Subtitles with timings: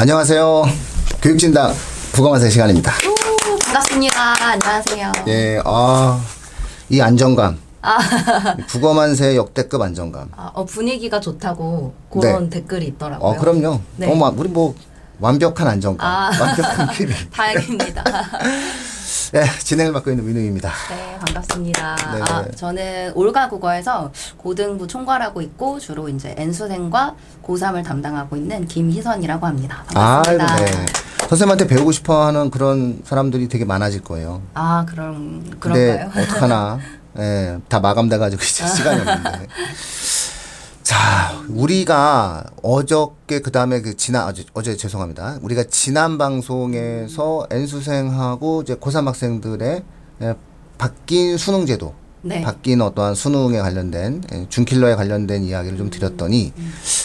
[0.00, 0.62] 안녕하세요.
[1.20, 1.74] 교육진단
[2.14, 2.90] 국어만세 시간입니다.
[3.06, 4.34] 오, 반갑습니다.
[4.50, 5.12] 안녕하세요.
[5.26, 6.18] 예, 아,
[6.88, 7.58] 이 안정감.
[7.82, 7.98] 아,
[8.70, 10.30] 국어만세 역대급 안정감.
[10.34, 13.28] 아, 어, 분위기가 좋다고 그런 댓글이 있더라고요.
[13.28, 13.80] 어, 그럼요.
[13.98, 14.10] 네.
[14.10, 14.74] 어, 막 우리 뭐
[15.18, 16.30] 완벽한 안정감, 아.
[16.40, 17.12] 완벽한 퀴리.
[17.30, 18.02] 다행입니다.
[19.34, 20.72] 예, 진행을 맡고 있는 민우입니다.
[20.90, 21.96] 네, 반갑습니다.
[22.14, 22.22] 네.
[22.22, 29.84] 아, 저는 올가 국어에서 고등부 총괄하고 있고 주로 이제 N수생과 고3을 담당하고 있는 김희선이라고 합니다.
[29.92, 30.56] 반갑습니다.
[30.56, 30.86] 네.
[31.28, 34.42] 선생님한테 배우고 싶어 하는 그런 사람들이 되게 많아질 거예요.
[34.54, 36.10] 아, 그럼 그런가요?
[36.16, 36.78] 어떡하나.
[37.18, 39.46] 예, 다 마감돼가지고 이제 시간이 없는데.
[40.90, 45.38] 자, 우리가 어저께 그 다음에 그 지난 어제, 어제 죄송합니다.
[45.40, 49.84] 우리가 지난 방송에서 N수생하고 이제 고3 학생들의
[50.22, 50.34] 예,
[50.78, 52.40] 바뀐 수능 제도, 네.
[52.40, 56.52] 바뀐 어떠한 수능에 관련된 예, 준킬러에 관련된 이야기를 좀 드렸더니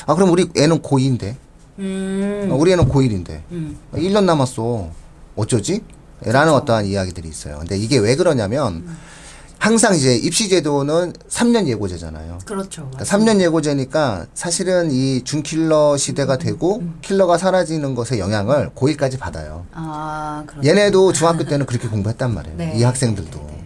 [0.07, 1.35] 아 그럼 우리 애는 고2인데
[1.77, 2.49] 음.
[2.53, 3.77] 우리 애는 고1인데 음.
[3.93, 4.89] 1년 남았어.
[5.35, 5.83] 어쩌지?
[6.21, 7.59] 라는 어떠한 이야기들이 있어요.
[7.59, 8.83] 근데 이게 왜 그러냐면
[9.65, 12.37] 항상 이제 입시 제도는 3년 예고제잖아요.
[12.45, 12.87] 그렇죠.
[12.91, 19.65] 그러니까 3년 예고제니까 사실은 이 준킬러 음, 시대가 되고 킬러가 사라지는 것의 영향을 고1까지 받아요.
[19.71, 20.69] 아, 그렇죠.
[20.69, 22.57] 얘네도 중학교 때는 그렇게 공부했단 말이에요.
[22.59, 22.73] 네.
[22.75, 23.39] 이 학생들도.
[23.39, 23.63] 네, 네.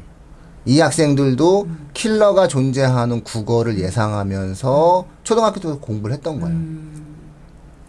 [0.67, 6.55] 이 학생들도 킬러가 존재하는 국어를 예상하면서 초등학교 때 공부를 했던 거예요.
[6.55, 7.17] 음.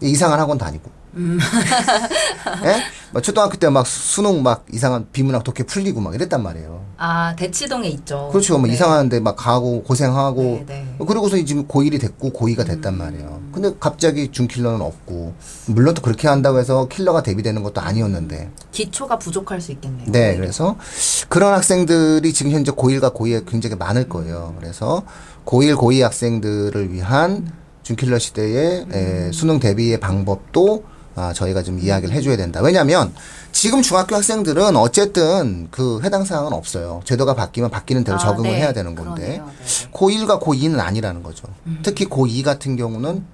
[0.01, 0.91] 이상한 학원 다니고.
[2.65, 2.81] 예?
[3.13, 6.85] 막 초등학교 때 막 수능 막 이상한 비문학 독해 풀리고 막 이랬단 말이에요.
[6.97, 8.29] 아, 대치동에 있죠.
[8.31, 8.57] 그렇죠.
[8.57, 8.73] 뭐 네.
[8.73, 10.41] 이상한데 막 가고 고생하고.
[10.41, 10.95] 네, 네.
[11.05, 13.41] 그러고서 지금 고1이 됐고 고2가 됐단 말이에요.
[13.51, 15.33] 근데 갑자기 준킬러는 없고.
[15.67, 18.51] 물론 또 그렇게 한다고 해서 킬러가 대비되는 것도 아니었는데.
[18.71, 20.05] 기초가 부족할 수 있겠네요.
[20.11, 20.77] 네, 그래서
[21.29, 24.55] 그런 학생들이 지금 현재 고1과 고2에 굉장히 많을 거예요.
[24.59, 25.03] 그래서
[25.45, 27.51] 고1, 고2 학생들을 위한
[27.83, 30.83] 준킬러 시대의 에, 수능 대비의 방법도
[31.15, 32.61] 아, 저희가 좀 이야기를 해줘야 된다.
[32.61, 33.13] 왜냐하면
[33.51, 37.01] 지금 중학교 학생들은 어쨌든 그 해당 사항은 없어요.
[37.03, 38.57] 제도가 바뀌면 바뀌는 대로 아, 적응을 네.
[38.57, 39.45] 해야 되는 건데 그러네요.
[39.45, 39.91] 네.
[39.91, 41.47] 고1과 고2는 아니라는 거죠.
[41.83, 43.25] 특히 고2 같은 경우는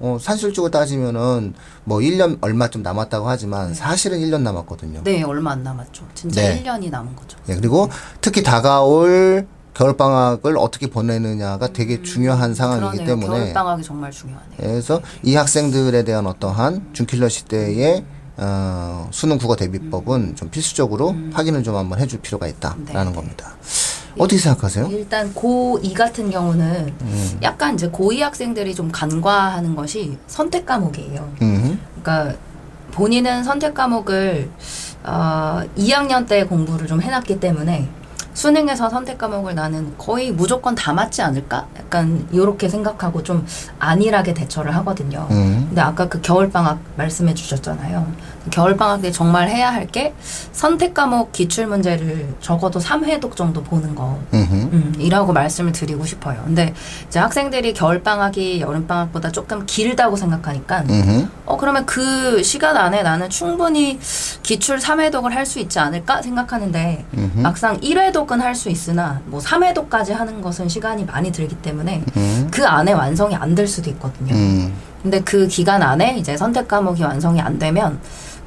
[0.00, 1.54] 어, 산술적으로 따지면은
[1.84, 5.00] 뭐 1년 얼마 좀 남았다고 하지만 사실은 1년 남았거든요.
[5.02, 6.06] 네, 얼마 안 남았죠.
[6.14, 6.62] 진짜 네.
[6.62, 7.36] 1년이 남은 거죠.
[7.48, 7.88] 예, 그리고
[8.20, 13.06] 특히 다가올 겨울방학을 어떻게 보내느냐가 되게 중요한 상황이기 음, 그러네요.
[13.06, 14.56] 때문에 겨울 방학이 정말 중요하네요.
[14.56, 18.04] 그래서 이 학생들에 대한 어떠한 준킬러 시대의
[18.38, 23.06] 어, 수능 국어 대비법은 좀 필수적으로 확인을 좀 한번 해줄 필요가 있다라는 음.
[23.06, 23.12] 네.
[23.12, 23.52] 겁니다.
[24.18, 24.88] 어떻게 생각하세요?
[24.90, 27.38] 일단 고2 같은 경우는 음.
[27.42, 31.32] 약간 이제 고2 학생들이 좀 간과하는 것이 선택 과목이에요.
[31.42, 32.36] 음, 그러니까
[32.90, 34.50] 본인은 선택 과목을
[35.04, 37.88] 어, 2학년 때 공부를 좀 해놨기 때문에
[38.38, 41.66] 수능에서 선택 과목을 나는 거의 무조건 다 맞지 않을까?
[41.76, 43.44] 약간 이렇게 생각하고 좀
[43.80, 45.26] 안일하게 대처를 하거든요.
[45.32, 48.06] 음, 근데 아까 그 겨울 방학 말씀해 주셨잖아요.
[48.50, 50.12] 겨울방학 때 정말 해야 할 게
[50.52, 54.18] 선택 과목 기출 문제를 적어도 3회독 정도 보는 거.
[54.34, 56.42] 음, 음, 이라고 말씀을 드리고 싶어요.
[56.44, 56.74] 근데
[57.06, 63.98] 이제 학생들이 겨울방학이 여름방학보다 조금 길다고 생각하니까 음, 어, 그러면 그 시간 안에 나는 충분히
[64.42, 70.12] 기출 3회독을 할 수 있지 않을까 생각하는데 음, 막상 1회독은 할 수 있으나 뭐 3회독까지
[70.12, 74.34] 하는 것은 시간이 많이 들기 때문에 음, 그 안에 완성이 안 될 수도 있거든요.
[74.34, 77.98] 음, 근데 그 기간 안에 이제 선택 과목이 완성이 안 되면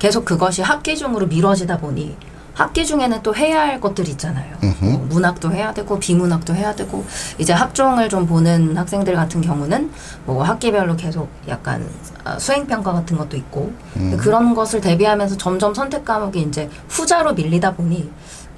[0.01, 2.17] 계속 그것이 학기 중으로 미뤄지다 보니
[2.55, 4.57] 학기 중에는 또 해야 할 것들이 있잖아요.
[4.79, 7.05] 뭐 문학도 해야 되고 비문학도 해야 되고
[7.37, 9.91] 이제 학종을 좀 보는 학생들 같은 경우는
[10.25, 11.87] 뭐 학기별로 계속 약간
[12.23, 14.17] 아, 수행 평가 같은 것도 있고 음.
[14.19, 18.09] 그런 것을 대비하면서 점점 선택 과목이 이제 후자로 밀리다 보니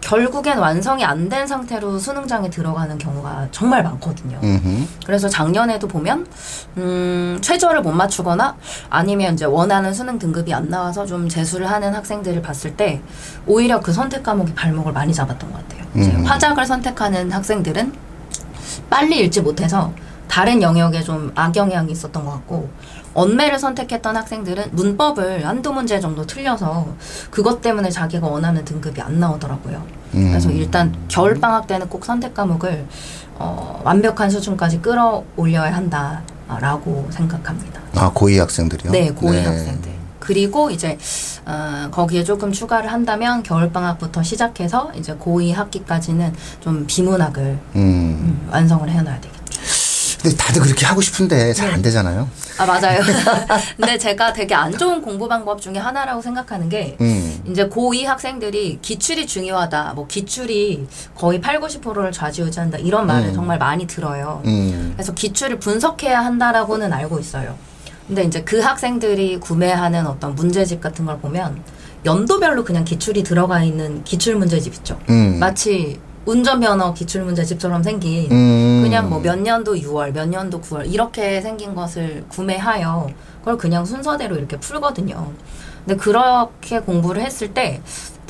[0.03, 4.37] 결국엔 완성이 안 된 상태로 수능장에 들어가는 경우가 정말 많거든요.
[4.43, 6.27] 음, 그래서 작년에도 보면
[6.77, 8.55] 음, 최저를 못 맞추거나
[8.89, 13.01] 아니면 이제 원하는 수능 등급이 안 나와서 좀 재수를 하는 학생들을 봤을 때
[13.47, 15.87] 오히려 그 선택 과목이 발목을 많이 잡았던 것 같아요.
[15.95, 16.25] 음.
[16.25, 17.93] 화작을 선택하는 학생들은
[18.89, 19.93] 빨리 읽지 못해서
[20.27, 22.69] 다른 영역에 좀 악영향이 있었던 것 같고
[23.13, 26.87] 언매를 선택했던 학생들은 문법을 한두 문제 정도 틀려서
[27.31, 30.02] 그것 때문에 자기가 원하는 등급이 안 나오더라고요.
[30.15, 30.29] 음.
[30.29, 32.85] 그래서 일단 겨울 방학 때는 꼭 선택 과목을
[33.35, 37.81] 어, 완벽한 수준까지 끌어올려야 한다라고 생각합니다.
[37.95, 38.91] 아 고2 학생들이요?
[38.91, 39.91] 네, 고2 학생들.
[40.19, 40.97] 그리고 이제
[41.45, 47.59] 어, 거기에 조금 추가를 한다면 겨울 방학부터 시작해서 이제 고2 학기까지는 좀 비문학을 음.
[47.75, 49.42] 음, 완성을 해놔야 되겠죠.
[50.23, 52.29] 근데 다들 그렇게 하고 싶은데 잘 안 되잖아요.
[52.57, 53.01] 아 맞아요.
[53.75, 57.41] 근데 제가 되게 안 좋은 공부 방법 중에 하나라고 생각하는 게 음.
[57.49, 59.93] 이제 고2 학생들이 기출이 중요하다.
[59.95, 62.77] 뭐 기출이 거의 8, 90%를 좌지우지한다.
[62.77, 63.33] 이런 말을 음.
[63.33, 64.41] 정말 많이 들어요.
[64.45, 64.91] 음.
[64.95, 67.57] 그래서 기출을 분석해야 한다라고는 알고 있어요.
[68.07, 71.61] 근데 이제 그 학생들이 구매하는 어떤 문제집 같은 걸 보면
[72.05, 74.99] 연도별로 그냥 기출이 들어가 있는 기출 문제집 있죠.
[75.09, 75.37] 음.
[75.39, 78.81] 마치 운전면허 기출 문제집처럼 생긴 음.
[78.83, 83.09] 그냥 뭐 몇 년도 6월, 몇 년도 9월 이렇게 생긴 것을 구매하여
[83.39, 85.31] 그걸 그냥 순서대로 이렇게 풀거든요.
[85.85, 87.81] 근데 그렇게 공부를 했을 때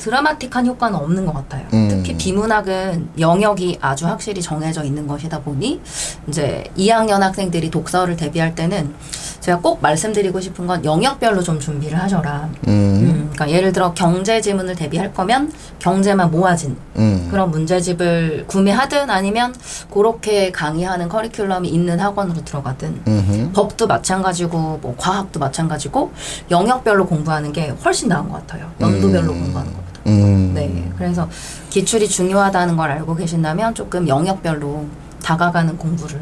[0.04, 1.66] 드라마틱한 효과는 없는 것 같아요.
[1.72, 1.88] 음.
[1.88, 5.80] 특히 비문학은 영역이 아주 확실히 정해져 있는 것이다 보니
[6.28, 8.92] 이제 2학년 학생들이 독서를 대비할 때는
[9.40, 12.50] 제가 꼭 말씀드리고 싶은 건 영역별로 좀 준비를 하셔라.
[12.68, 12.72] 음.
[12.74, 17.28] 음, 그러니까 예를 들어 경제 지문을 대비할 거면 경제만 모아진 음.
[17.30, 19.54] 그런 문제집을 구매하든 아니면
[19.90, 23.52] 그렇게 강의하는 커리큘럼이 있는 학원으로 들어가든 음흠.
[23.52, 26.12] 법도 마찬가지고 뭐 과학도 마찬가지고
[26.50, 28.70] 영역별로 공부하는 게 훨씬 나은 것 같아요.
[28.80, 29.40] 연도별로 음.
[29.40, 29.93] 공부하는 것보다.
[30.06, 30.52] 음.
[30.54, 30.90] 네.
[30.96, 31.28] 그래서
[31.70, 34.86] 기출이 중요하다는 걸 알고 계신다면 조금 영역별로
[35.22, 36.20] 다가가는 공부를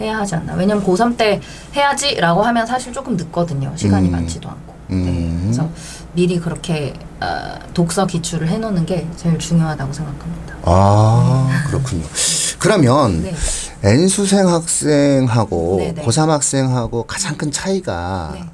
[0.00, 0.54] 해야 하지 않나.
[0.54, 1.40] 왜냐면 고3 때
[1.76, 3.72] 해야지라고 하면 사실 조금 늦거든요.
[3.76, 4.12] 시간이 음.
[4.12, 4.74] 많지도 않고.
[4.88, 4.96] 네.
[4.96, 5.40] 음.
[5.42, 5.68] 그래서
[6.14, 10.54] 미리 그렇게 어, 독서 기출을 해놓는 게 제일 중요하다고 생각합니다.
[10.62, 12.04] 아, 그렇군요.
[12.58, 13.34] 그러면 네.
[13.82, 16.02] N수생 학생하고 네네.
[16.04, 18.44] 고3 학생하고 가장 큰 차이가 네.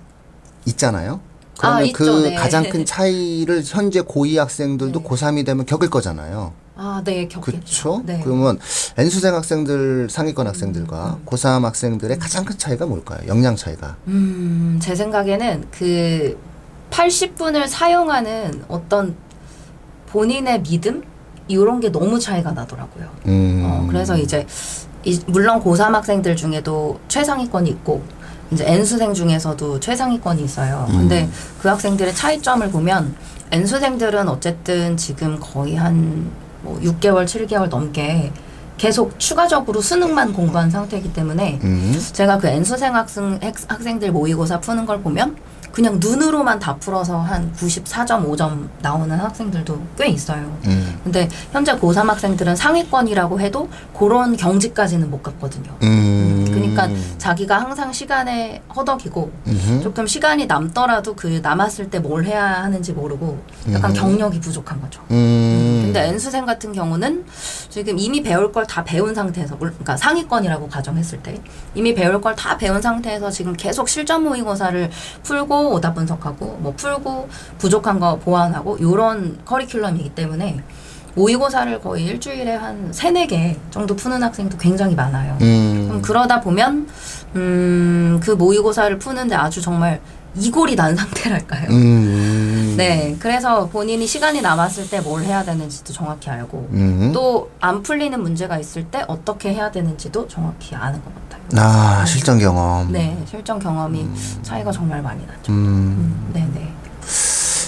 [0.67, 1.21] 있잖아요.
[1.65, 1.93] 그러면 아.
[1.93, 2.35] 그 네.
[2.35, 5.09] 가장 큰 차이를 현재 고2 학생들도 네.
[5.09, 6.53] 고3이 되면 겪을 거잖아요.
[6.77, 7.41] 아, 네, 겪겠죠.
[7.41, 8.03] 그렇죠?
[8.05, 8.21] 네.
[8.25, 8.59] 그러면
[8.99, 13.21] N수생 학생들 상위권 학생들과 고3 학생들의 가장 큰 차이가 뭘까요?
[13.29, 13.97] 역량 차이가.
[14.09, 16.37] 음, 제 생각에는 그
[16.91, 19.15] 80분을 사용하는 어떤
[20.09, 21.03] 본인의 믿음?
[21.47, 23.09] 이런 게 너무 차이가 나더라고요.
[23.27, 23.63] 음.
[23.65, 24.47] 어, 그래서 이제,
[25.05, 28.03] 이, 물론 고3 학생들 중에도 최상위권이 있고,
[28.55, 30.87] 이제 N수생 중에서도 최상위권이 있어요.
[30.91, 30.99] 음.
[31.01, 31.29] 근데
[31.61, 33.15] 그 학생들의 차이점을 보면,
[33.53, 36.33] N수생들은 어쨌든 지금 거의 한
[36.65, 38.33] 뭐 6개월, 7개월 넘게
[38.77, 42.01] 계속 추가적으로 수능만 공부한 상태이기 때문에, 음.
[42.13, 45.37] 제가 그 N수생 학생, 학- 학생들 모의고사 푸는 걸 보면
[45.73, 50.57] 그냥 눈으로만 다 풀어서 한 94.5점 나오는 학생들도 꽤 있어요.
[50.67, 51.01] 음.
[51.03, 53.69] 근데 현재 고3 학생들은 상위권이라고 해도
[53.99, 55.73] 그런 경지까지는 못 갔거든요.
[55.83, 56.45] 음.
[56.49, 56.89] 그러니까
[57.19, 59.81] 자기가 항상 시간에 허덕이고 음흠.
[59.83, 63.39] 조금 시간이 남더라도 그 남았을 때 뭘 해야 하는지 모르고
[63.73, 63.95] 약간 음.
[63.97, 65.01] 경력이 부족한 거죠.
[65.11, 65.83] 음.
[65.87, 67.25] 근데 N수생 같은 경우는
[67.69, 71.41] 지금 이미 배울 걸다 배운 상태에서, 물- 그러니까 상위권이라고 가정했을 때,
[71.75, 74.91] 이미 배울 걸 다 배운 상태에서 지금 계속 실전 모의고사를
[75.23, 77.29] 풀고 오답 분석하고, 뭐 풀고
[77.59, 80.61] 부족한 거 보완하고, 요런 커리큘럼이기 때문에
[81.15, 85.39] 모의고사를 거의 일주일에 한 세네 개 정도 푸는 학생도 굉장히 많아요.
[85.43, 85.85] 음.
[85.89, 86.89] 그럼 그러다 보면,
[87.37, 90.01] 음, 그 모의고사를 푸는데 아주 정말
[90.37, 91.71] 이골이 난 상태랄까요?
[91.71, 92.75] 음.
[92.77, 97.13] 네, 그래서 본인이 시간이 남았을 때 뭘 해야 되는지도 정확히 알고 음.
[97.13, 101.43] 또안 풀리는 문제가 있을 때 어떻게 해야 되는지도 정확히 아는 것 같아요.
[101.63, 102.91] 아, 실전 경험.
[102.91, 104.09] 네, 실전 경험이
[104.43, 105.53] 차이가 정말 많이 나죠.
[105.53, 105.55] 음.
[105.55, 106.73] 음, 네, 네.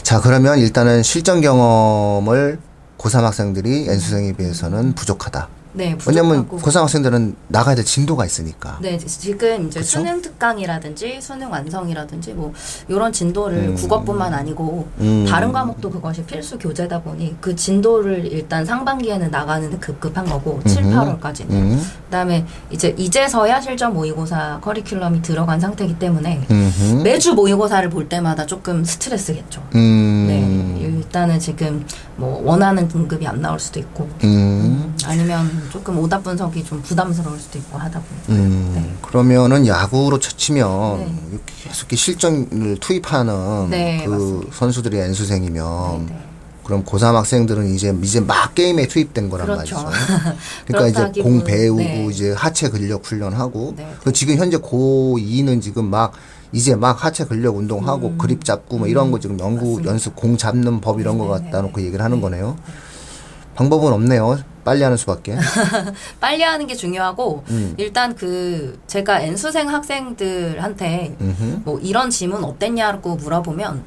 [0.02, 2.58] 자, 그러면 일단은 실전 경험을
[2.98, 5.48] 고3 학생들이 N수생에 비해서는 부족하다.
[5.76, 6.58] 네, 왜냐면 부족하고.
[6.70, 8.78] 고3 학생들은 나가야 될 진도가 있으니까.
[8.80, 9.98] 네, 지- 지금 이제 그쵸?
[9.98, 12.52] 수능 특강이라든지 수능 완성이라든지 뭐
[12.88, 13.74] 이런 진도를 음.
[13.76, 15.26] 국어뿐만 아니고 음.
[15.28, 21.18] 다른 과목도 그것이 필수 교재다 보니 그 진도를 일단 상반기에는 나가는데 급급한 거고 7, 음흠.
[21.20, 21.82] 8월까지는 음.
[22.06, 26.46] 그다음에 이제 이제서야 실전 모의고사 커리큘럼이 들어간 상태이기 때문에.
[27.04, 29.62] 매주 모의고사를 볼 때마다 조금 스트레스겠죠.
[29.74, 30.24] 음.
[30.26, 30.75] 네,
[31.06, 31.84] 일단은 지금
[32.16, 34.94] 뭐 원하는 등급이 안 나올 수도 있고 음.
[35.04, 38.72] 아니면 조금 오답 분석이 좀 부담스러울 수도 있고 하다 보니까 음.
[38.74, 38.94] 네.
[39.02, 41.14] 그러면은 야구로 치면 네.
[41.30, 44.56] 이렇게 계속 실전을 투입하는 네, 그 맞습니다.
[44.56, 46.22] 선수들이 N수생이면 네, 네.
[46.64, 49.76] 그럼 고3 학생들은 이제 이제 막 게임에 투입된 거란 그렇죠.
[49.76, 49.90] 말이죠.
[50.66, 52.06] 그러니까 이제 공 배우고 네.
[52.10, 53.76] 이제 하체 근력 훈련하고
[54.12, 56.12] 지금 현재 고2는 지금 막
[56.52, 59.70] 이제 막 하체 근력 운동하고 그립 잡고 뭐 이런 거 지금 연구 음.
[59.70, 59.90] 맞습니다.
[59.90, 61.86] 연습 공 잡는 법 이런 거 네, 갖다 네, 놓고 네.
[61.86, 62.56] 얘기를 하는 거네요.
[63.54, 64.38] 방법은 없네요.
[64.64, 65.36] 빨리 하는 수밖에.
[66.20, 67.74] 빨리 하는 게 중요하고 음.
[67.78, 71.60] 일단 그 제가 N수생 학생들한테 음흠.
[71.64, 73.84] 뭐 이런 질문 어땠냐고 물어보면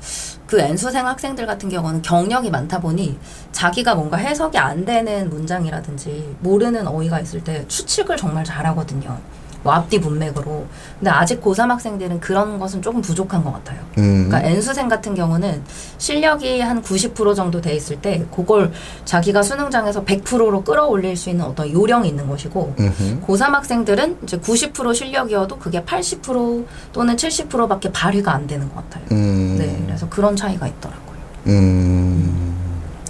[0.48, 3.20] 그 N수생 학생들 같은 경우는 경력이 많다 보니
[3.51, 9.20] 자기가 뭔가 해석이 안 되는 문장이라든지 모르는 어휘가 있을 때 추측을 정말 잘하거든요.
[9.63, 10.66] 뭐 앞뒤 문맥으로.
[10.98, 13.80] 근데 아직 고3 학생들은 그런 것은 조금 부족한 것 같아요.
[13.98, 14.28] 음.
[14.28, 15.63] 그러니까 N수생 같은 경우는
[15.98, 18.72] 실력이 한 90% 정도 돼 있을 때 그걸
[19.06, 23.22] 자기가 수능장에서 100%로 끌어올릴 수 있는 어떤 요령이 있는 것이고 음흠.
[23.28, 29.06] 고3 학생들은 이제 90% 실력이어도 그게 80% 또는 70%밖에 발휘가 안 되는 것 같아요.
[29.12, 29.58] 음.
[29.58, 31.18] 네, 그래서 그런 차이가 있더라고요.
[31.48, 32.56] 음.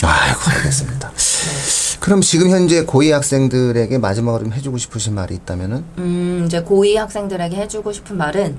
[0.01, 0.99] 아이고 알겠습니다.
[2.10, 2.12] 네.
[2.12, 7.56] 그럼 지금 현재 고2 학생들에게 마지막으로 좀 해주고 싶으신 말이 있다면은 음, 이제 고2 학생들에게
[7.56, 8.58] 해주고 싶은 말은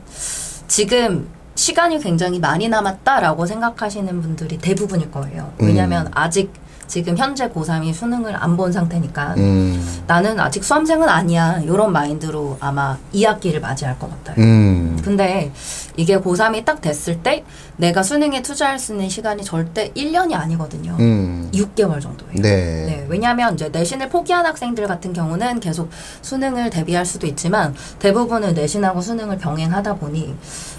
[0.69, 1.27] 지금
[1.57, 5.53] 시간이 굉장히 많이 남았다라고 생각하시는 분들이 대부분일 거예요.
[5.59, 6.11] 왜냐하면 음.
[6.15, 6.53] 아직
[6.87, 11.61] 지금 현재 고3이 수능을 안 본 상태니까 음, 나는 아직 수험생은 아니야.
[11.61, 14.45] 이런 마인드로 아마 2학기를 맞이할 것 같아요.
[14.45, 15.51] 음, 근데
[15.97, 17.45] 이게 고3이 딱 됐을 때
[17.81, 20.97] 내가 수능에 투자할 수 있는 시간이 절대 1년이 아니거든요.
[21.01, 22.35] 음, 6개월 정도예요.
[22.35, 22.85] 네.
[22.87, 25.89] 네, 왜냐하면 이제 내신을 포기한 학생들 같은 경우는 계속
[26.21, 30.35] 수능을 대비할 수도 있지만 대부분은 내신하고 수능을 병행하다 보니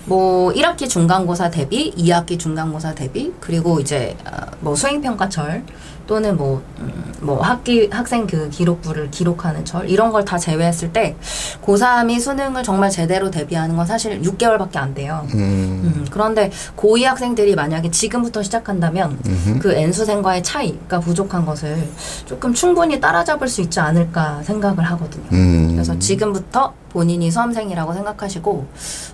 [0.05, 5.63] 뭐 1학기 중간고사 대비, 2학기 중간고사 대비, 그리고 이제 아, 뭐 수행평가철
[6.07, 11.15] 또는 뭐, 음, 뭐 학기 학생 그 기록부를 기록하는 철 이런 걸 다 제외했을 때
[11.65, 15.27] 고3이 수능을 정말 제대로 대비하는 건 사실 6개월밖에 안 돼요.
[15.33, 19.59] 음, 음, 그런데 고2 학생들이 만약에 지금부터 시작한다면 음흠.
[19.59, 21.87] 그 N수생과의 차이가 부족한 것을
[22.25, 25.25] 조금 충분히 따라잡을 수 있지 않을까 생각을 하거든요.
[25.33, 25.71] 음.
[25.73, 28.65] 그래서 지금부터 본인이 수험생이라고 생각하시고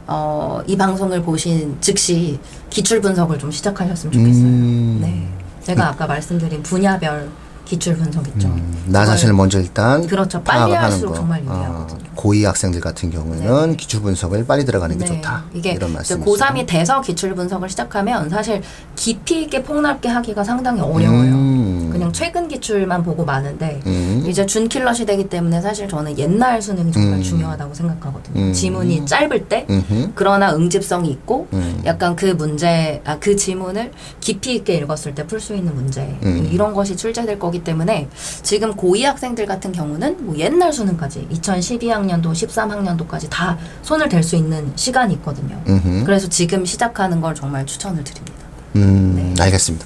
[0.07, 2.39] 어, 이 방송을 보신 즉시
[2.69, 4.43] 기출 분석을 좀 시작하셨으면 좋겠어요.
[4.43, 4.99] 음.
[5.01, 5.27] 네.
[5.67, 7.29] 제가 아까 말씀드린 분야별
[7.65, 8.47] 기출 분석 있죠.
[8.47, 10.41] 음, 나 자신을 먼저 일단 그렇죠.
[10.41, 11.15] 빨리 할수록 거.
[11.17, 11.99] 정말 어, 유리하거든요.
[12.15, 15.43] 고2 학생들 같은 경우에는 기출 분석을 빨리 들어가는 게 좋다.
[15.51, 15.59] 네.
[15.59, 16.31] 이게 이런 이제 말씀이죠.
[16.31, 18.61] 고3이 돼서 기출 분석을 시작하면 사실
[18.95, 21.35] 깊이 있게 폭넓게 하기가 상당히 어려워요.
[21.35, 21.76] 음.
[22.07, 24.23] 그냥 최근 기출만 보고 마는데 음.
[24.27, 27.23] 이제 준킬러 시대이기 때문에 사실 저는 옛날 수능이 정말 음.
[27.23, 28.41] 중요하다고 생각하거든요.
[28.41, 28.53] 음.
[28.53, 30.11] 지문이 짧을 때 음흠.
[30.15, 31.81] 그러나 응집성이 있고 음.
[31.85, 36.47] 약간 그 문제 아 그 지문을 깊이 있게 읽었을 때 풀 수 있는 문제 음.
[36.51, 38.07] 이런 것이 출제될 거기 때문에
[38.43, 44.71] 지금 고2 학생들 같은 경우는 뭐 옛날 수능까지 2012학년도 13학년도까지 다 손을 댈 수 있는
[44.75, 45.59] 시간이 있거든요.
[45.67, 46.03] 음흠.
[46.05, 48.37] 그래서 지금 시작하는 걸 정말 추천을 드립니다.
[48.75, 49.43] 음, 네.
[49.43, 49.85] 알겠습니다.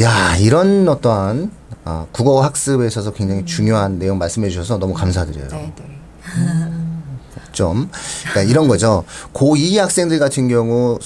[0.00, 1.50] 야, 이런 어떠한
[1.84, 5.48] 아, 국어 학습에 있어서 굉장히 중요한 내용 말씀해 주셔서 너무 감사드려요.
[5.48, 5.98] 네, 네.
[7.52, 7.88] 좀
[8.22, 9.04] 그러니까 이런 거죠.
[9.32, 10.98] 고2 학생들 같은 경우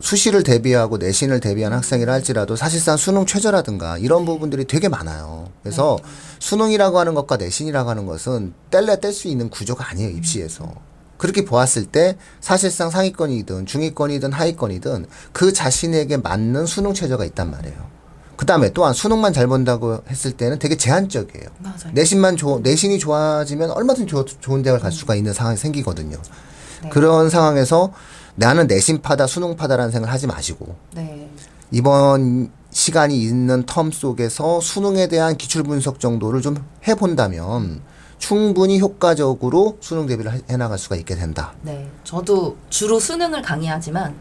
[0.00, 5.48] 수시를 대비하고 내신을 대비한 학생이라 할지라도 사실상 수능 최저라든가 이런 부분들이 되게 많아요.
[5.62, 5.96] 그래서
[6.40, 10.72] 수능이라고 하는 것과 내신이라고 하는 것은 뗄래 뗄 수 있는 구조가 아니에요, 입시에서.
[11.16, 18.01] 그렇게 보았을 때 사실상 상위권이든 중위권이든 하위권이든 그 자신에게 맞는 수능 최저가 있단 말이에요.
[18.42, 21.46] 그 다음에 또한 수능만 잘 본다고 했을 때는 되게 제한적이에요.
[21.60, 21.92] 맞아요.
[21.92, 26.16] 내신만 좋 내신이 좋아지면 얼마든지 좋- 좋은 대학을 갈 수가 있는 상황이 생기거든요.
[26.82, 26.88] 네.
[26.88, 27.92] 그런 상황에서
[28.34, 31.30] 나는 내신파다 수능파다라는 생각을 하지 마시고 네.
[31.70, 36.56] 이번 시간이 있는 텀 속에서 수능에 대한 기출 분석 정도를 좀
[36.88, 37.80] 해본다면
[38.18, 41.52] 충분히 효과적으로 수능 대비를 해- 해나갈 수가 있게 된다.
[41.62, 44.16] 네, 저도 주로 수능을 강의하지만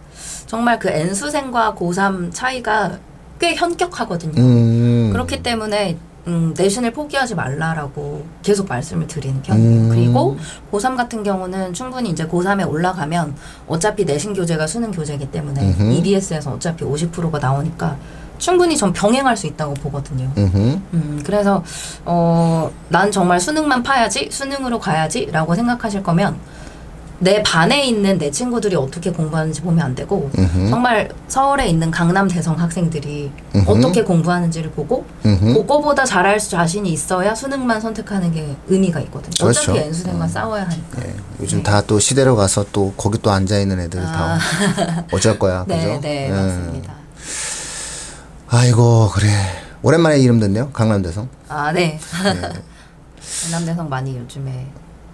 [0.45, 2.99] 정말 그 N수생과 고3 차이가
[3.41, 4.39] 꽤 현격하거든요.
[4.39, 5.10] 음.
[5.12, 9.81] 그렇기 때문에 음, 내신을 포기하지 말라라고 계속 말씀을 드리는 편이에요.
[9.81, 9.89] 음.
[9.89, 10.38] 그리고
[10.71, 13.36] 고3 같은 경우는 충분히 이제 고3에 올라가면
[13.67, 15.91] 어차피 내신 교재가 수능 교재이기 때문에 음흠.
[15.93, 17.98] EBS에서 어차피 50%가 나오니까
[18.38, 20.31] 충분히 전 병행할 수 있다고 보거든요.
[20.38, 20.57] 음흠.
[20.93, 21.63] 음, 그래서,
[22.05, 26.38] 어, 난 정말 수능만 파야지, 수능으로 가야지, 라고 생각하실 거면,
[27.21, 30.69] 내 반에 있는 내 친구들이 어떻게 공부하는지 보면 안 되고, 음흠.
[30.71, 33.69] 정말 서울에 있는 강남 대성 학생들이 음흠.
[33.69, 35.53] 어떻게 공부하는지를 보고, 음흠.
[35.53, 39.31] 그거보다 잘할 수 자신이 있어야 수능만 선택하는 게 의미가 있거든요.
[39.39, 39.71] 그렇죠.
[39.71, 41.05] 어차피 N수생과 싸워야 하니까.
[41.05, 41.63] 예, 요즘 네.
[41.63, 44.39] 다또 시대로 가서 또 거기 또 앉아 있는 애들 다
[45.13, 45.99] 어쩔 거야, 네, 그죠?
[46.01, 46.31] 네, 예.
[46.31, 46.93] 맞습니다.
[48.49, 49.29] 아이고 그래
[49.81, 51.29] 오랜만에 이름 듣네요 강남 대성.
[51.47, 51.99] 아, 네.
[53.43, 54.65] 강남 대성 많이 요즘에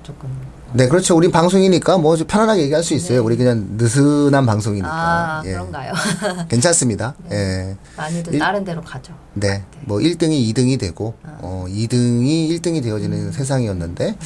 [0.03, 0.56] 조금.
[0.73, 1.15] 네 그렇죠.
[1.15, 3.23] 우리 방송이니까 뭐좀 편안하게 얘기할 수 있어요.
[3.23, 4.87] 우리 그냥 느슨한 방송이니까.
[4.87, 4.93] 네.
[4.93, 5.51] 아, 예.
[5.53, 5.93] 그런가요?
[6.49, 7.15] 괜찮습니다.
[7.31, 7.75] 예.
[7.95, 9.13] 많이들 일- 다른 데로 가죠.
[9.33, 9.63] 네.
[9.85, 11.37] 뭐 1등이 2등이 되고 아.
[11.41, 13.31] 어 2등이 1등이 되어지는 음.
[13.31, 14.17] 세상이었는데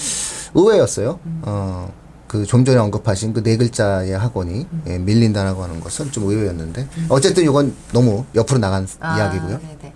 [0.56, 1.20] 의외였어요.
[1.44, 1.94] 어.
[2.28, 4.84] 그 좀 전에 언급하신 그 네 글자의 학원이 음.
[4.88, 9.60] 예, 밀린다라고 하는 것은 좀 의외였는데 어쨌든 이건 너무 옆으로 나간 아, 이야기고요.
[9.60, 9.94] 네네.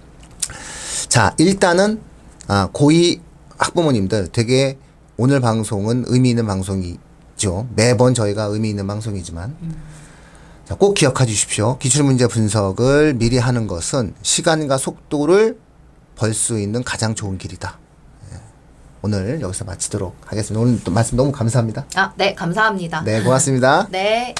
[1.07, 2.01] 자, 일단은
[2.47, 3.21] 아, 고2
[3.57, 4.77] 학부모님들 되게
[5.17, 7.67] 오늘 방송은 의미 있는 방송이죠.
[7.75, 9.55] 매번 저희가 의미 있는 방송이지만
[10.65, 11.77] 자, 꼭 기억해 주십시오.
[11.77, 15.57] 기출문제 분석을 미리 하는 것은 시간과 속도를
[16.15, 17.77] 벌 수 있는 가장 좋은 길이다.
[18.33, 18.37] 예.
[19.01, 20.61] 오늘 여기서 마치도록 하겠습니다.
[20.61, 21.85] 오늘 또 말씀 너무 감사합니다.
[21.95, 23.03] 아, 네, 감사합니다.
[23.03, 23.87] 네, 고맙습니다.
[23.91, 24.33] 네.